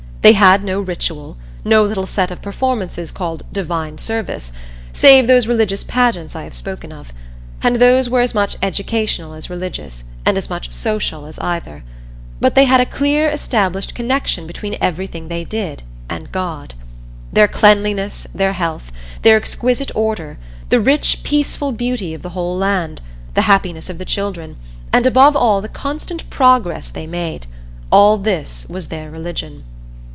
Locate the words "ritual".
0.81-1.35